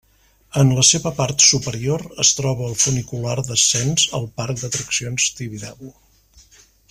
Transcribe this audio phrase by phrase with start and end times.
[0.61, 5.93] En la seva part superior es troba el funicular d'ascens al Parc d'Atraccions Tibidabo.